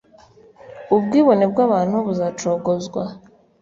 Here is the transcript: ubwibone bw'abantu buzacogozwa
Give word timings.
ubwibone 0.95 1.43
bw'abantu 1.51 1.95
buzacogozwa 2.05 3.01